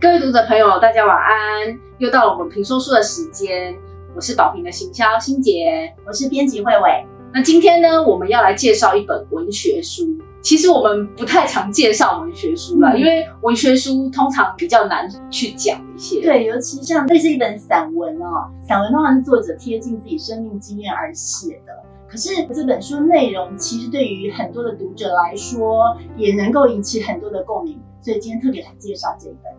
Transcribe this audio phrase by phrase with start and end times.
[0.00, 1.76] 各位读者朋友，大家晚安！
[1.98, 3.76] 又到了我们评说书的时间，
[4.14, 7.04] 我是宝平的行销欣杰，我是编辑慧伟。
[7.34, 10.06] 那今天呢，我们要来介绍一本文学书。
[10.40, 16.22] 其实我们不太常介绍文学书了，因为文学书通常比较难去讲一些。
[16.22, 21.72] 对，尤其像这是一本散文哦，散文通常是作者贴近自己生命经验而写的。
[22.08, 29.52] 可是这本书内容其实对于很多的读者来说，也能够引起很多的共鸣，所以今天特别来介绍这一本。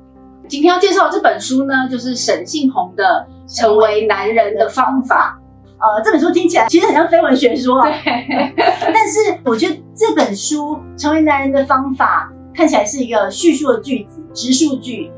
[0.49, 3.23] 今天要介绍的这本书呢，就是沈信宏的
[3.55, 5.39] 《成为男人的方法》。
[5.77, 7.87] 呃，这本书听起来其实很像非文学书啊。
[7.87, 8.51] 对。
[8.57, 15.11] 但是我觉得这本书《成为男人的方法》看起来是一个叙述的句子，直述句。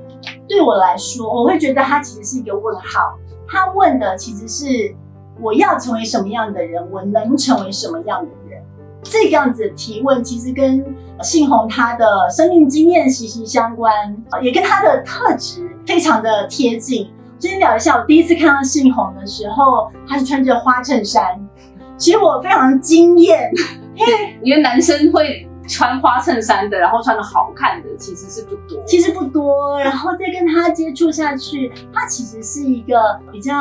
[0.50, 3.18] 对我来说，我会觉得它其实是一个问号。
[3.48, 4.94] 他问的其实是。
[5.40, 6.86] 我要成为什么样的人？
[6.92, 8.38] 我能成为什么样的人？
[9.04, 10.84] 这个样子的提问，其实跟
[11.22, 13.92] 信宏他的生命经验息息相关，
[14.42, 17.12] 也跟他的特质非常的贴近。
[17.40, 21.24] 先聊一下，我第一次看到信宏的时候，他是穿着花衬衫，
[21.98, 23.52] 其实我非常惊艳，
[23.96, 24.12] 因 为
[24.44, 25.48] 因为男生会。
[25.68, 29.80] 穿花衬衫的，然后穿的好看的，其实是不多，其实不多。
[29.80, 32.98] 然后再跟他接触下去，他其实是一个
[33.32, 33.54] 比较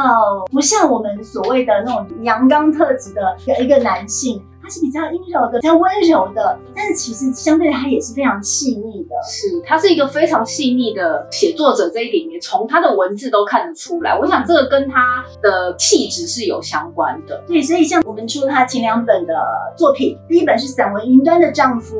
[0.51, 4.43] 不像我们所谓的那种阳刚特质的一个男性。
[4.71, 9.17] 是比较阴柔的，比较温柔的，但是其实相对他也是非常细腻的。
[9.29, 14.17] 是，他是一个非常细腻的写作者，这一点也从他的文字都看得出来。
[14.17, 17.43] 我想这个跟他的气质是有相关的。
[17.47, 19.35] 对，所以像我们出他前两本的
[19.77, 21.97] 作品，第一本是散文《云端的丈夫》，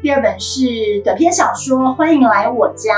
[0.00, 2.94] 第二本是短篇小说《欢迎来我家》。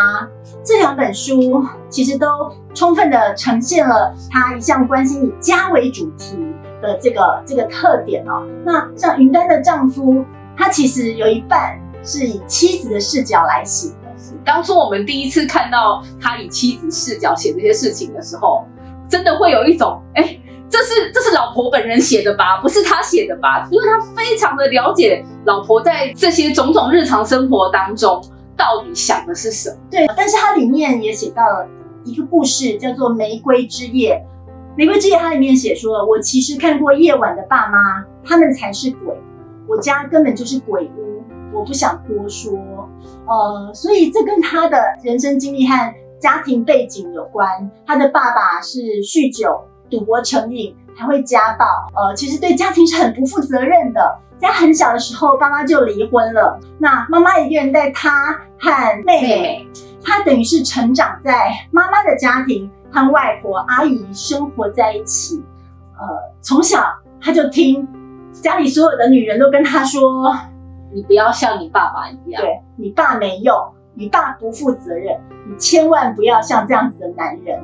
[0.65, 2.27] 这两本书其实都
[2.75, 6.37] 充分的呈现了他一向关心以家为主题。
[6.81, 10.25] 的这个这个特点哦，那像云端的丈夫，
[10.57, 13.95] 他其实有一半是以妻子的视角来写的。
[14.45, 18.65] 当初我们第一次看到他以妻子视角写这些事情的时候，
[19.09, 22.61] 真的会有一种，哎，这是这是老婆本人写的吧？
[22.61, 23.67] 不是他写的吧？
[23.71, 28.23] 因为他非常的了解老婆在这些种种日常生活当中
[28.57, 29.77] 到底想的是什么。
[29.91, 31.67] 对，但是他里面也写到了
[32.05, 34.23] 一个故事，叫做《玫瑰之夜》。
[34.79, 39.13] 玫瑰之夜，它里面写说，我其实看过夜晚的爸妈，他们才是鬼，
[39.67, 41.21] 我家根本就是鬼屋，
[41.53, 42.57] 我不想多说。
[43.27, 47.49] 呃，所以这跟他的人生经历和家庭背景有关。
[47.85, 51.65] 他的爸爸是酗酒、赌博成瘾，还会家暴。
[51.97, 54.17] 呃，其实对家庭是很不负责任的。
[54.39, 59.69] 在很小的时候，爸妈就离婚了，那妈妈一个人带他和妹妹，
[60.05, 62.71] 他等于是成长在妈妈的家庭。
[62.91, 65.43] 和外婆、阿姨生活在一起，
[65.99, 66.07] 呃，
[66.41, 66.83] 从小
[67.21, 67.87] 他就听
[68.33, 70.35] 家里所有的女人都跟他说
[70.93, 73.55] ：“你不要像你爸爸一样，对你爸没用，
[73.95, 77.61] 你爸不负责任，你千万不要像这样子的男人。”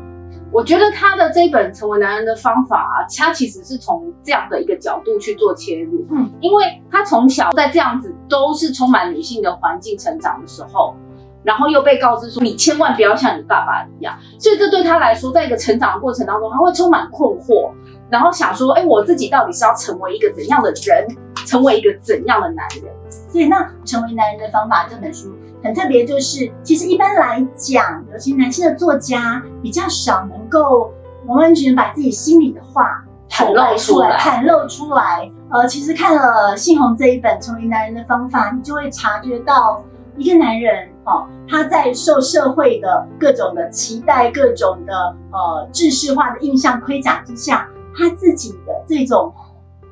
[0.52, 10.94] 我觉得他的这本成为男人的方法，啊他其实是从这样的一个角度去做切入，嗯，因为他从小在这样子都是充满女性的环境成长的时候。
[11.44, 17.70] 然后又被告知说，你千万不要像你爸爸一样，所以这对他来说，在一个成长的过程当中，他会充满困惑，
[18.10, 21.06] 然后想说，哎，我自己到底是要成为一个怎样的人，
[21.46, 22.92] 成为一个怎样的男人？
[23.30, 30.92] 所以，那成为男人的方法这本书很特别，就是其实一般来讲，尤其男性的作家比较少能够
[31.26, 35.30] 完完全全把自己心里的话袒露出来，袒露出来。
[35.50, 39.82] 呃，其实看了信宏这一本《成为男人的方法》，你就会察觉到
[40.16, 40.88] 一个男人。
[41.06, 44.94] 哦，他在受社会的各种的期待、各种的
[45.30, 49.30] 呃制式化的印象盔甲之下，他自己的这种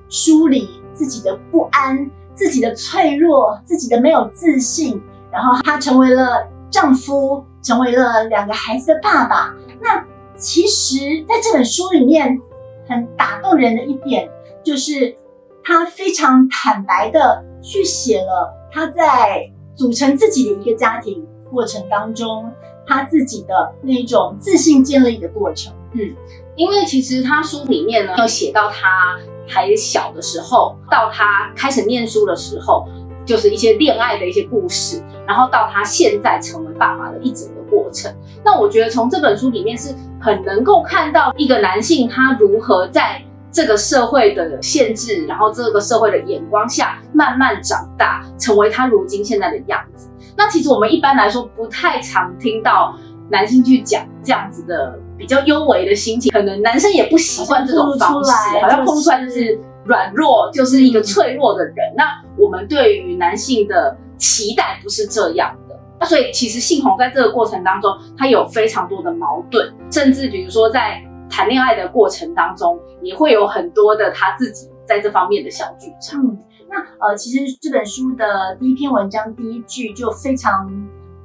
[0.09, 9.55] 梳理、自己的不安、自己的脆弱、自己的没有自信，然后他成为了丈夫，成为了两个孩子的爸爸。
[9.83, 10.03] 那
[10.39, 10.97] 其实
[11.29, 12.41] 在这本书里面，
[12.89, 14.31] 很打动人的一点，
[14.65, 15.15] 就是
[15.63, 19.52] 他非常坦白的去写了他在。
[19.75, 22.51] 组成自己的一个家庭过程当中，
[22.87, 25.73] 他自己的那种自信建立的过程。
[25.93, 26.15] 嗯，
[26.57, 32.87] 因为其实他书里面呢，有写到他还小的时候，到他开始念书的时候，
[33.25, 38.15] 就是一些恋爱的一些故事，然后到他现在成为爸爸的一整个过程。
[38.45, 43.23] 那我觉得从这本书里面是很能够看到一个男性他如何在。
[43.53, 50.09] 这个社会的限制，然后这个社会的眼光下慢慢长大，成为他如今现在的样子。
[50.37, 52.97] 那其实我们一般来说不太常听到
[53.31, 58.31] 男性去讲这样子的比较优美的心情，可能男生也不习惯这种方式，
[58.63, 61.77] 好像碰出来就是软弱，就是一个脆弱的人。
[61.95, 62.05] 那
[62.39, 66.07] 我们对于男性的期待不是这样的。
[66.07, 71.01] 所以其实信宏在这个过程当中，他有非常多的矛盾，甚至比如说在
[71.33, 76.23] 谈恋爱的过程当中，也会有很多的他自己在这方面的小剧场。
[76.23, 76.39] 嗯，
[76.69, 80.71] 那呃，其实这本书的第一篇文章第一句就非常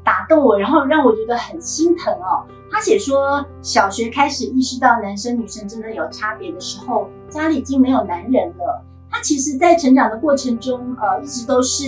[0.06, 2.48] 打动我，然后让我觉得很心疼哦。
[2.72, 8.82] 他写说，小学开始意识到男生女生真的有差别的时候，家里已经没有男人了。
[9.10, 11.86] 他其实，在成长的过程中，呃，一直都是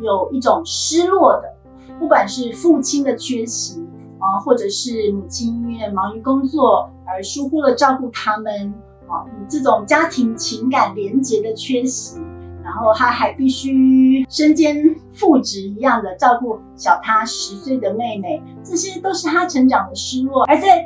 [0.00, 1.52] 有一种失落的，
[1.98, 3.80] 不管是父亲的缺席
[4.18, 8.72] 啊，或者是母亲因为忙于工作而疏忽了照顾他们
[9.06, 12.18] 啊，这种家庭情感连结的缺席，
[12.64, 20.44] 然后他还必须身兼父职一样的照顾小他十岁的妹妹，这些都是他成长的失落。
[20.44, 20.82] 而在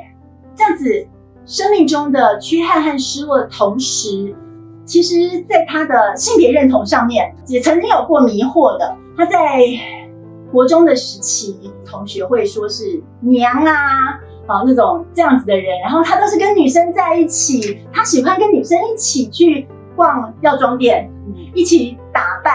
[0.55, 1.07] 这样子
[1.45, 4.35] 生命中的缺憾和失落的同时，
[4.85, 8.97] 其实，在他的性别认同上面，也曾经有过迷惑的。
[9.17, 9.59] 他在
[10.49, 21.09] 国中的时期，同学会说是娘啊，啊那种这样子的人，然后他都是跟女生在一起，他喜欢跟女生一起去逛药妆店，
[21.53, 22.53] 一起打扮，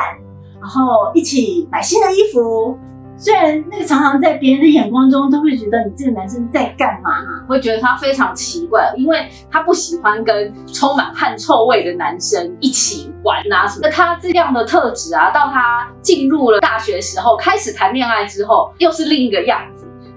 [0.61, 2.79] 然后一起买新的衣服。
[3.15, 7.11] 虽然那个常常在别人的眼光中都会觉得你这个男生在干嘛，
[7.47, 13.83] 会觉得他非常奇怪，因为他不喜欢跟充满汗臭味的男生一起玩啊什么。
[13.83, 19.72] 那他这样的特质啊，到他进入了大学时候开始谈恋爱之后，又是另一个样子。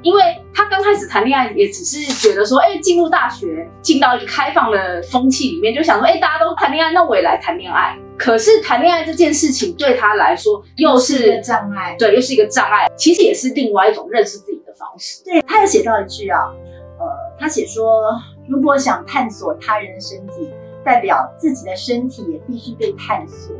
[0.06, 0.22] 因为
[0.54, 7.98] 他刚开始谈恋爱也只是觉得说，哎，进入大学，进到一个开放的风气里面，就想说，哎，大家都谈恋爱，那我也来谈恋爱。
[8.16, 12.86] 可是谈恋爱这件事情对他来说又是障碍，对，又是一个障碍。
[12.96, 15.24] 其实也是另外一种认识自己的方式。
[15.24, 16.54] 对，他有写到一句啊，
[17.00, 17.06] 呃，
[17.40, 18.14] 他写说，
[18.48, 20.54] 如果想探索他人的身体，
[20.84, 23.56] 代表自己的身体也必须被探索。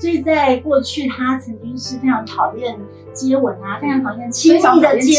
[0.00, 2.74] 所以在过去，他曾经是非常讨厌
[3.12, 5.12] 接吻啊，非常讨厌亲密的接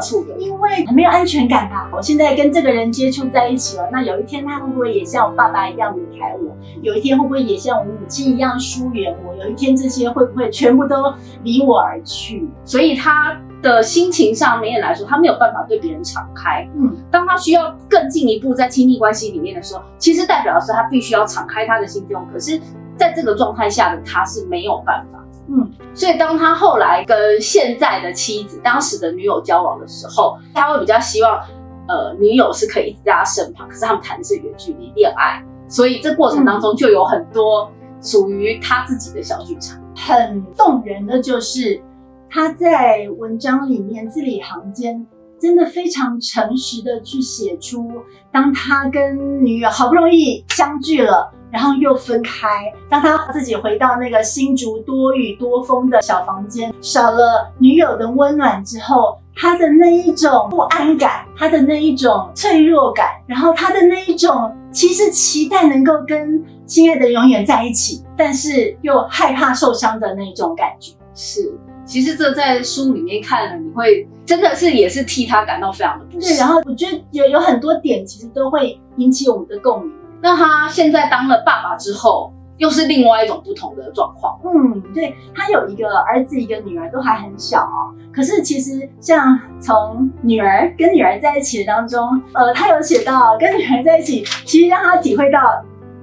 [0.00, 1.90] 触的，因为很没有安全感吧。
[1.92, 6.56] 我现在跟这个人接触在一起了，那有一天他会不会也像我爸爸一样离开我？
[6.80, 9.34] 有一天会不会也像我母亲一样疏远我？
[9.42, 11.12] 有一天这些会不会全部都
[11.42, 12.48] 离我而去？
[12.64, 16.68] 所以他的心情上面来说，他没有办法对别人敞开。
[16.76, 22.24] 嗯，当他需要更进一步在亲密关系里面的时候，其实代表的是他必须要敞开他的心胸。
[22.32, 22.60] 可是。
[22.98, 31.40] 在这个状态下的他是没有办法，嗯，所以当他后来跟现在的妻子、当时的女友交往的时候，他会比较希望，
[31.86, 33.66] 呃，女友是可以一直在他身旁。
[33.68, 37.70] 可是他们谈的是远距离恋爱，所以这过程当中就有很多
[38.02, 39.80] 属于他自己的小剧场。
[39.96, 41.80] 很动人的就是
[42.28, 45.06] 他在文章里面字里行间，
[45.40, 47.90] 真的非常诚实的去写出，
[48.30, 51.32] 当他跟女友好不容易相聚了。
[51.50, 52.48] 然后又分开，
[52.88, 70.92] 当他自己回到那个新竹多雨多风的小房间，少了女友的温暖之后，他的那一种不安感，他的那一种脆弱感，然后他的那一种其实期待能够跟心爱的永远在一起，但是又害怕受伤的那种感觉。
[71.14, 71.52] 是，
[71.86, 76.28] 其实这在书里面看了，你会真的是也是替他感到非常的不舍。
[76.28, 79.92] 对，然后我觉得有有很多点其实都会引起我们的共鸣。
[80.20, 84.38] 那他现在当了爸爸之后，又是另外一种不同的状况。
[84.44, 87.94] 嗯，对他有一个儿子，一个女儿，都还很小哦。
[88.12, 95.38] 可是其实像从女儿跟女儿在一起的当中，呃，他有写到跟女儿在一起，其实让他体会到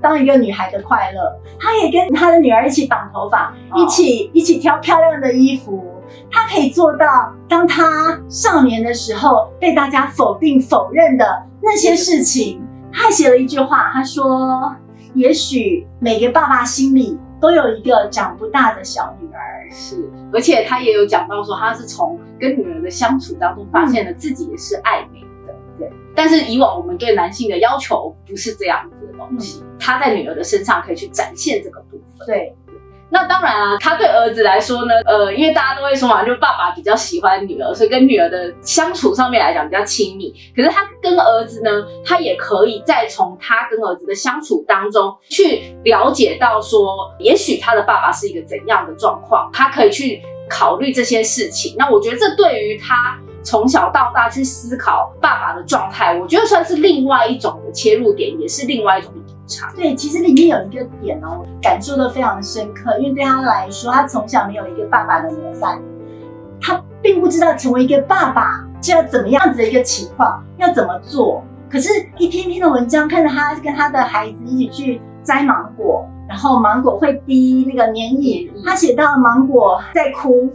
[0.01, 1.35] 当一个女孩的快乐。
[1.59, 5.91] 他也跟他的女儿一起绑头发，一起一起挑漂亮的衣服。
[6.31, 7.05] 他可以做到，
[7.49, 12.64] 当他少年的时候被大家否定否认的那些事情。
[12.95, 14.73] 他写了一句话，他说
[15.13, 25.53] ：“也许每个爸爸心里都有一个长不大的小女儿。”是，而且他也有讲到说，他是从跟女儿的相处当中发现了自己也是爱美的。
[25.77, 32.25] 对，但是以往我们对男性的要求不是这样子的东西，他在女儿的身上可以去展现这个部分。
[32.25, 32.55] 对。
[33.09, 40.33] 那当然啊，他对儿子来说呢，呃，因为大家都会说嘛，就爸爸比较喜欢女儿，所以跟女儿的相处上面来讲比较亲密。
[40.55, 41.69] 可是他跟儿子呢，
[42.03, 51.75] 他也可以再从他跟儿子的相处当中去了解到说，也许他的爸爸是一个怎样的状况，他可以去考虑这些事情。
[51.77, 59.13] 那我觉得这对于他从小到大去思考爸爸的状态，我觉得算是另外一种的切入点，也是另外一种。
[59.75, 65.79] 对，其实里面有一个点哦，感受的非常的深刻，因为对他来说，他从小没有一个爸爸的模范，
[66.59, 71.43] 他并不知道成为一个爸爸就要怎么样子的一个情况，要怎么做。
[71.69, 80.49] 可是，一篇篇的文章，看着他跟他的孩子一起去摘芒果，然后芒果会滴那个粘液，他写到芒果在哭，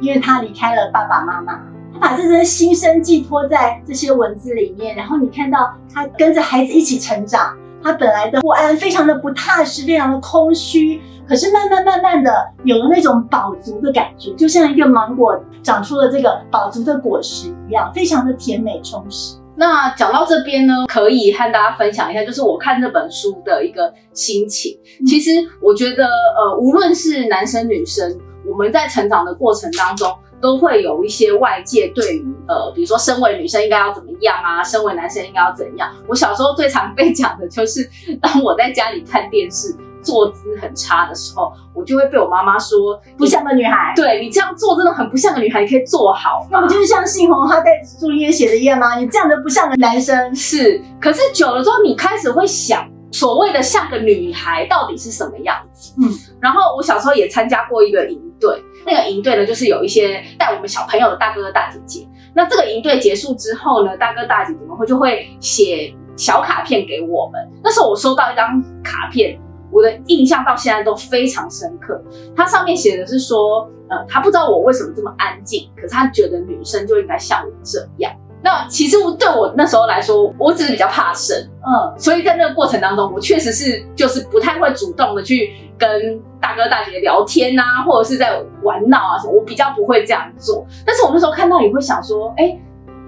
[0.00, 1.60] 因为他离开了爸爸妈妈，
[1.92, 12.32] 他把这些心声寄托在这些文字里面，然后你看到他跟着孩子一起成长，他本来的不安非常的不踏实，非常的空虚，可是慢慢慢慢的
[12.64, 19.36] 有了那种饱足的感觉，就像一个芒果长出了这个饱足的果实一样，非常的甜美充实。
[19.54, 24.78] 那讲到这边呢，可以和大家分享一下，就是我看这本书的一个心情。
[25.06, 28.18] 其实我觉得，呃，无论是男生女生，
[28.50, 30.10] 我们在成长的过程当中，
[30.42, 35.90] 都会有一些外界对于，呃，比如说身为女生应该要怎么样啊，身为男生应该要怎样。
[36.08, 37.88] 我小时候最常被讲的就是，
[38.20, 39.74] 当我在家里看电视。
[40.04, 43.92] 坐姿很差的时候，我就会被我妈妈说不像个女孩。
[43.94, 46.44] 对你这样做真的很不像个女孩，你可以坐好。
[46.50, 48.98] 那不就是像信红他在书里面写的一样吗？
[48.98, 50.34] 你这样的不像个男生。
[50.34, 55.94] 是，可是久了之后，你开始会想，所谓的像个女孩到底是什么样子？
[56.02, 56.10] 嗯。
[56.40, 62.06] 然后我小时候也参加过一个营对，那个营队呢，就是有一些带我们小朋友的大哥哥大姐姐。
[62.34, 67.40] 那这个营队结束之后呢，大哥大姐姐们会就会写小卡片给我们。
[67.62, 69.40] 那时候我收到一张卡片。
[69.74, 71.98] 我的印象到现在都非常深刻。
[72.36, 78.12] 它上面写的是说，呃，他不知道我为什么这么安静，可是他觉得女生就应该像我这样。
[78.42, 90.66] 那其实对我那时候来说，我只是比较怕生，嗯，所以在那个过程当中，我确实是就是不太会主动的去跟大哥大姐聊天啊，或者是在玩闹啊什么，我比较不会这样做。
[90.84, 92.58] 但是我那时候看到也会想说，哎，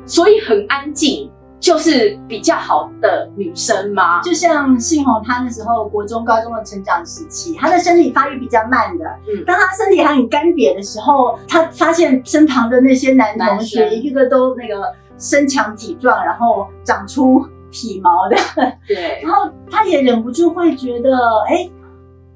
[0.07, 1.31] 所以很安静。
[1.61, 4.21] 就是比较好的女生吗？
[4.21, 9.07] 就像信宏，她那时候国中、高中的成长时期，她的身体发育比较慢的。
[9.27, 18.37] 嗯，当她身体还很干瘪的时候，她发现身旁的那些男同学一个个都那个身强体壮，然后长出体毛的。
[18.87, 21.11] 对， 然后他也忍不住会觉得，
[21.49, 21.69] 哎，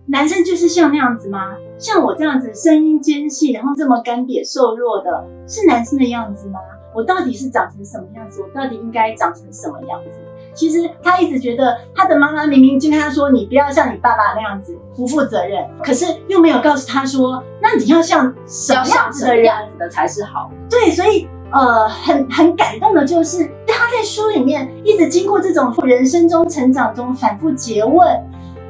[0.07, 1.55] 男生就是像那样子吗？
[1.79, 6.59] 像我这样子声音尖细，然后这么干瘪瘦弱的，是男生的样子吗？
[6.95, 8.43] 我到底是长成什么样子？
[8.43, 10.19] 我到底应该长成什么样子？
[10.55, 28.07] 其实他一直觉得他的妈妈明明就跟他说：“你不要像你爸爸那样子不负责任。”可是又没有告诉他说：“那你要像什么样子的人的才是好？”对，所以呃，很很感动的就是他在书里面一直经过这种人生中成长中反复诘问，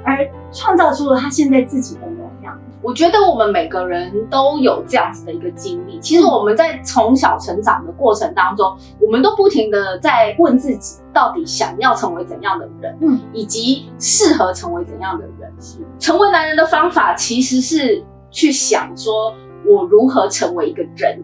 [0.04, 2.56] 而创造出了他现在自己的模样。
[2.80, 5.98] 我觉得我们每个人都有这样子的一个经历。
[6.00, 15.52] 其实我们在从小成长的过程当中，我们都不停的在问自己，到底想要成为怎样的人，嗯，以及适合成为怎样的人。
[15.98, 19.34] 成为男人的方法其实是去想说，
[19.66, 21.20] 我如何成为一个人，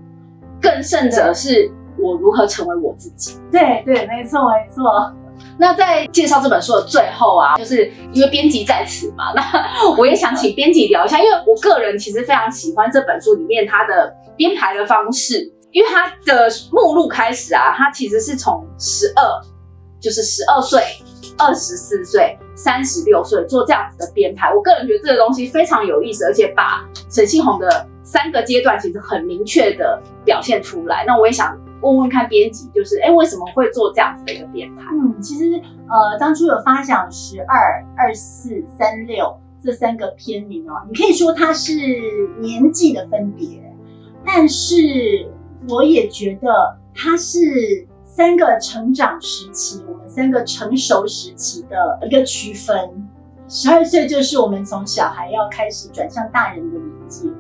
[0.65, 3.39] 更甚者是我如何成为我自己。
[3.53, 5.13] 对对，没错没错。
[5.59, 19.23] 那在介绍这本书的最后啊，就是因为编辑在此嘛， 那我也想请编辑聊一下，因为我个人其实非常喜欢这本书里面它的编排的方式，因为它的目录开始啊，它其实是从十二，
[20.01, 20.83] 就是十二岁、
[21.37, 31.05] 二十四岁、三十六岁做这样子的编排，我个人觉得这个东西非常有意思，而且把沈信宏的三个阶段其实很明确的表现出来。
[31.05, 31.59] 那我也想。
[31.83, 34.85] 问问看编辑，就是哎，为什么会做这样子的一个编排？
[34.95, 41.75] 嗯，其实呃，当初有发想十二、二四、三六这三个篇名哦，你可以说它是
[42.41, 43.47] 年纪的分别，
[44.25, 45.31] 但是
[45.69, 46.49] 我也觉得
[46.95, 52.75] 它是三个成长时期，我们三个成熟时期的一个区分。
[53.47, 57.31] 十二岁就是我们从小孩要开始转向大人的年纪。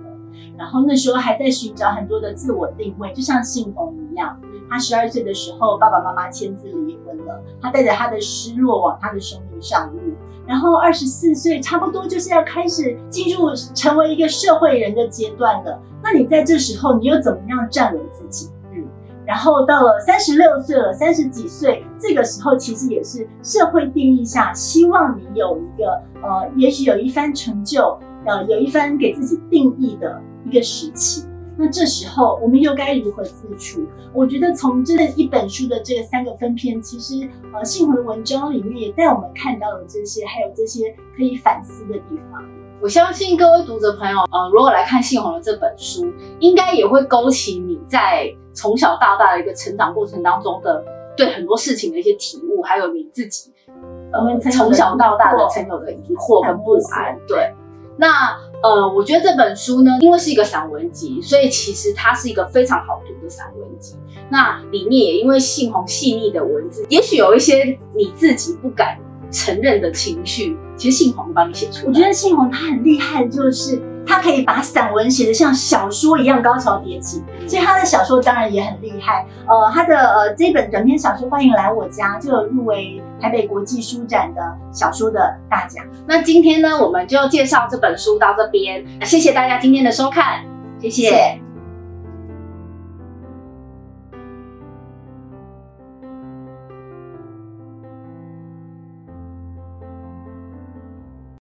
[0.57, 4.39] 然后那时候还在寻找很多的自我定位，就像信红一样，
[4.71, 10.01] 他十二岁的时候，爸爸妈妈签字离婚了，他带着他的失落往他的生命上路。
[10.47, 15.81] 然后二十四岁，差不多就是要开始进入成为一个社会人的阶段了。
[16.03, 18.51] 那你在这时候，你又怎么样站稳自己？
[18.71, 18.85] 嗯，
[19.27, 30.21] 然后到了三十六岁了，三十几岁，这个时候其实也是社会定义下希望你有一个呃，也许有一番成就，呃，有一番给自己定义的。
[30.45, 31.25] 一个时期，
[31.57, 33.87] 那这时候我们又该如何自处？
[34.13, 42.43] 我觉得从这一本书的这个三个分篇，其实呃，信宏的文章里面也带我们看到了这些，还有这些可以反思的地方。
[42.83, 50.85] 我相信各位读者朋友，呃，如果来看信宏的这本书，应该也会勾起你在从小到大的一个成长过程当中的
[51.17, 53.53] 对很多事情的一些体悟，还有你自己
[54.13, 57.19] 呃从小到大的曾有的疑惑跟不安。
[57.27, 57.55] 对，
[57.97, 58.39] 那。
[58.65, 63.95] 呃，我觉得这本书呢，因为是一个散文集，所以其实它是一个非常好读的散文集。
[64.31, 68.99] 那里面也因为杏红细腻的文字，也许有一些你自己不敢
[69.31, 71.89] 承认的情绪，其实杏红帮你写出来。
[71.89, 79.27] 我觉得杏红他很厉害，就是他可以把散文写得像小说一样高潮迭起，所以他的小说当然也很厉害。
[79.47, 84.41] 呃，他的呃这本短篇小说《欢迎来我家》就有入围台北国际书展的
[84.73, 85.85] 小说的大奖。
[86.07, 90.45] 那今天呢，我们就介绍这本书到这边，谢谢大家今天的收看，
[90.81, 91.44] 谢谢。